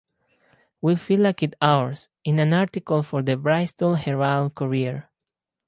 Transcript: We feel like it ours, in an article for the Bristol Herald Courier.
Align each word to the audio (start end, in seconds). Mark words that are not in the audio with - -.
We 0.81 0.95
feel 0.95 1.19
like 1.19 1.43
it 1.43 1.53
ours, 1.61 2.09
in 2.23 2.39
an 2.39 2.55
article 2.55 3.03
for 3.03 3.21
the 3.21 3.37
Bristol 3.37 3.93
Herald 3.93 4.55
Courier. 4.55 5.11